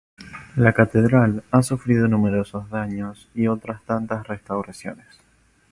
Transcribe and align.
La 0.55 0.73
catedral 0.73 1.43
ha 1.51 1.61
sufrido 1.61 2.07
numerosos 2.07 2.67
daños 2.71 3.29
y 3.35 3.45
otras 3.45 3.83
tantas 3.83 4.25
restauraciones. 4.27 5.05